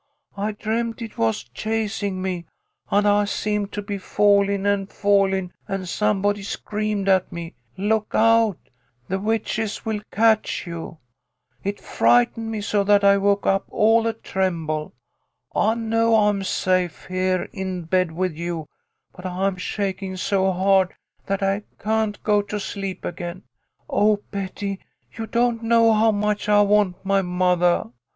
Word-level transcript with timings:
I 0.35 0.53
dreamed 0.53 0.99
it 1.03 1.19
was 1.19 1.43
chas 1.43 2.01
ing 2.01 2.23
me, 2.23 2.47
and 2.89 3.07
I 3.07 3.25
seemed 3.25 3.71
to 3.73 3.83
be 3.83 3.99
falling 3.99 4.65
and 4.65 4.91
falling, 4.91 5.53
and 5.67 5.87
somebody 5.87 6.41
screamed 6.41 7.07
at 7.07 7.31
me' 7.31 7.53
Look 7.77 8.13
out 8.15 8.57
I 8.65 8.69
The 9.09 9.19
witches 9.19 9.85
will 9.85 10.01
catch 10.11 10.65
you!' 10.65 10.97
It 11.63 11.79
frightened 11.79 12.49
me 12.49 12.61
so 12.61 12.83
that 12.83 13.03
I 13.03 13.17
woke 13.17 13.45
up 13.45 13.65
all 13.69 14.07
a 14.07 14.13
tremble. 14.13 14.95
I 15.55 15.75
know 15.75 16.15
I 16.15 16.29
am 16.29 16.41
safe, 16.43 17.05
here 17.05 17.47
in 17.53 17.83
bed 17.83 18.11
with 18.11 18.33
you, 18.35 18.69
but 19.15 19.27
I'm 19.27 19.55
shaking 19.55 20.17
so 20.17 20.51
hard 20.51 20.95
that 21.27 21.43
I 21.43 21.61
can't 21.77 22.17
go 22.23 22.41
to 22.41 22.59
sleep 22.59 23.05
again. 23.05 23.43
Oh, 23.87 24.23
Betty, 24.31 24.79
you 25.15 25.27
don't 25.27 25.61
know 25.61 25.93
how 25.93 26.11
much 26.11 26.49
I 26.49 26.61
want 26.63 27.05
my 27.05 27.21
mothah 27.21 27.91